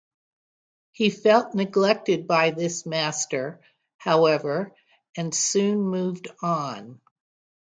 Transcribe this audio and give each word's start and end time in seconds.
He 0.93 1.11
felt 1.11 1.53
neglected 1.53 2.25
by 2.25 2.49
this 2.49 2.87
master, 2.87 3.61
however, 3.99 4.73
and 5.15 5.31
soon 5.31 5.79
moved 5.79 6.27
on. 6.41 6.99